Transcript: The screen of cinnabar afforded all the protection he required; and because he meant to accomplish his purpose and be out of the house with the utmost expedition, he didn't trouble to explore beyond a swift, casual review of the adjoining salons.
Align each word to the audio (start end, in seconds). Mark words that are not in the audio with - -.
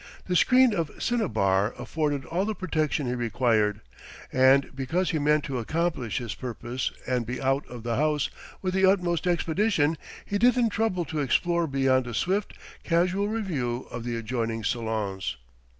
The 0.25 0.35
screen 0.35 0.73
of 0.73 0.89
cinnabar 0.97 1.75
afforded 1.77 2.25
all 2.25 2.43
the 2.43 2.55
protection 2.55 3.05
he 3.05 3.13
required; 3.13 3.81
and 4.33 4.75
because 4.75 5.11
he 5.11 5.19
meant 5.19 5.43
to 5.43 5.59
accomplish 5.59 6.17
his 6.17 6.33
purpose 6.33 6.91
and 7.05 7.23
be 7.23 7.39
out 7.39 7.67
of 7.67 7.83
the 7.83 7.97
house 7.97 8.31
with 8.63 8.73
the 8.73 8.83
utmost 8.83 9.27
expedition, 9.27 9.99
he 10.25 10.39
didn't 10.39 10.69
trouble 10.71 11.05
to 11.05 11.19
explore 11.19 11.67
beyond 11.67 12.07
a 12.07 12.15
swift, 12.15 12.53
casual 12.83 13.27
review 13.29 13.85
of 13.91 14.03
the 14.03 14.15
adjoining 14.15 14.63
salons. 14.63 15.37